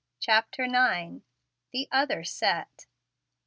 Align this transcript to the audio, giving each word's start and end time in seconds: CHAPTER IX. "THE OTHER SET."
CHAPTER 0.19 0.63
IX. 0.63 1.21
"THE 1.71 1.87
OTHER 1.91 2.23
SET." 2.23 2.87